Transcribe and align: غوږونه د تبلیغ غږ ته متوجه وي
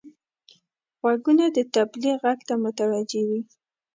غوږونه 0.99 1.45
د 1.55 1.57
تبلیغ 1.75 2.17
غږ 2.23 2.39
ته 2.47 2.53
متوجه 2.63 3.21
وي 3.29 3.41